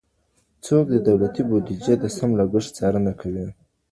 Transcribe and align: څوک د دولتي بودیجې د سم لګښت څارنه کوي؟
څوک 0.65 0.85
د 0.91 0.95
دولتي 1.07 1.41
بودیجې 1.49 1.95
د 1.99 2.05
سم 2.17 2.31
لګښت 2.39 2.71
څارنه 2.77 3.13
کوي؟ 3.21 3.47